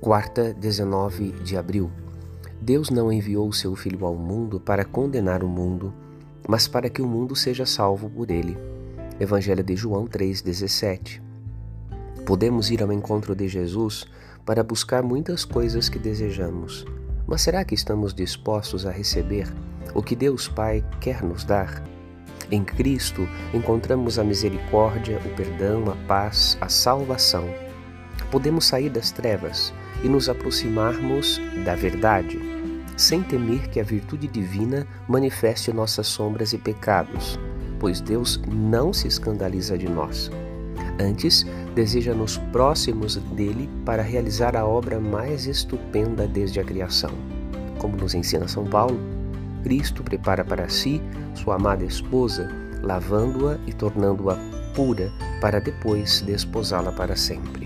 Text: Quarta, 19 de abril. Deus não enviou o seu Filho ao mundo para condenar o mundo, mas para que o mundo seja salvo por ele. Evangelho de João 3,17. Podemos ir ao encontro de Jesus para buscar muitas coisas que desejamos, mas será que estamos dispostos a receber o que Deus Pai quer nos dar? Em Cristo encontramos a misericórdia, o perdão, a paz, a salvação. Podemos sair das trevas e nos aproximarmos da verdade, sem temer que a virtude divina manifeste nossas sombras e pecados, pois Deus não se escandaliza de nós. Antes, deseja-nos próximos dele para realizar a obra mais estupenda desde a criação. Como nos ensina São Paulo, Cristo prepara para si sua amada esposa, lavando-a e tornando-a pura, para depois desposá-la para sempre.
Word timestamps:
Quarta, 0.00 0.52
19 0.52 1.32
de 1.42 1.56
abril. 1.56 1.90
Deus 2.60 2.90
não 2.90 3.10
enviou 3.10 3.48
o 3.48 3.52
seu 3.52 3.74
Filho 3.74 4.04
ao 4.04 4.14
mundo 4.14 4.60
para 4.60 4.84
condenar 4.84 5.42
o 5.42 5.48
mundo, 5.48 5.92
mas 6.46 6.68
para 6.68 6.90
que 6.90 7.00
o 7.00 7.06
mundo 7.06 7.34
seja 7.34 7.64
salvo 7.64 8.08
por 8.08 8.30
ele. 8.30 8.58
Evangelho 9.18 9.64
de 9.64 9.74
João 9.74 10.06
3,17. 10.06 11.22
Podemos 12.26 12.70
ir 12.70 12.82
ao 12.82 12.92
encontro 12.92 13.34
de 13.34 13.48
Jesus 13.48 14.06
para 14.44 14.62
buscar 14.62 15.02
muitas 15.02 15.46
coisas 15.46 15.88
que 15.88 15.98
desejamos, 15.98 16.84
mas 17.26 17.40
será 17.40 17.64
que 17.64 17.74
estamos 17.74 18.12
dispostos 18.12 18.84
a 18.84 18.90
receber 18.90 19.52
o 19.94 20.02
que 20.02 20.14
Deus 20.14 20.46
Pai 20.46 20.84
quer 21.00 21.22
nos 21.22 21.42
dar? 21.42 21.82
Em 22.50 22.62
Cristo 22.62 23.26
encontramos 23.54 24.18
a 24.18 24.24
misericórdia, 24.24 25.18
o 25.24 25.34
perdão, 25.34 25.90
a 25.90 25.96
paz, 26.06 26.58
a 26.60 26.68
salvação. 26.68 27.65
Podemos 28.30 28.66
sair 28.66 28.90
das 28.90 29.10
trevas 29.10 29.72
e 30.02 30.08
nos 30.08 30.28
aproximarmos 30.28 31.40
da 31.64 31.74
verdade, 31.74 32.38
sem 32.96 33.22
temer 33.22 33.68
que 33.68 33.80
a 33.80 33.84
virtude 33.84 34.26
divina 34.26 34.86
manifeste 35.06 35.72
nossas 35.72 36.06
sombras 36.06 36.52
e 36.52 36.58
pecados, 36.58 37.38
pois 37.78 38.00
Deus 38.00 38.40
não 38.48 38.92
se 38.92 39.06
escandaliza 39.06 39.76
de 39.76 39.88
nós. 39.88 40.30
Antes, 40.98 41.46
deseja-nos 41.74 42.38
próximos 42.52 43.16
dele 43.16 43.68
para 43.84 44.02
realizar 44.02 44.56
a 44.56 44.64
obra 44.64 44.98
mais 44.98 45.46
estupenda 45.46 46.26
desde 46.26 46.58
a 46.58 46.64
criação. 46.64 47.10
Como 47.78 47.96
nos 47.96 48.14
ensina 48.14 48.48
São 48.48 48.64
Paulo, 48.64 48.98
Cristo 49.62 50.02
prepara 50.02 50.44
para 50.44 50.68
si 50.68 51.02
sua 51.34 51.56
amada 51.56 51.84
esposa, 51.84 52.50
lavando-a 52.82 53.58
e 53.66 53.72
tornando-a 53.72 54.36
pura, 54.74 55.12
para 55.40 55.60
depois 55.60 56.22
desposá-la 56.22 56.92
para 56.92 57.16
sempre. 57.16 57.65